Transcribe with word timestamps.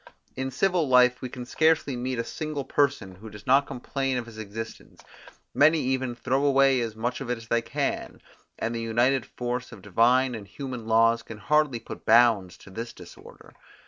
In 0.35 0.49
civil 0.49 0.87
life 0.89 1.21
we 1.21 1.29
can 1.29 1.45
scarcely 1.45 1.95
meet 1.95 2.17
a 2.17 2.23
single 2.23 2.65
person 2.65 3.13
who 3.13 3.29
does 3.29 3.45
not 3.45 3.67
complain 3.67 4.17
of 4.17 4.25
his 4.25 4.39
existence; 4.39 5.01
many 5.53 5.79
even 5.79 6.15
throw 6.15 6.43
away 6.43 6.81
as 6.81 6.95
much 6.95 7.21
of 7.21 7.29
it 7.29 7.37
as 7.37 7.49
they 7.49 7.61
can, 7.61 8.19
and 8.57 8.73
the 8.73 8.81
united 8.81 9.27
force 9.27 9.71
of 9.71 9.83
divine 9.83 10.33
and 10.33 10.47
human 10.47 10.87
laws 10.87 11.21
can 11.21 11.37
hardly 11.37 11.79
put 11.79 12.03
bounds 12.03 12.57
to 12.57 12.71
this 12.71 12.93
disorder. 12.93 13.53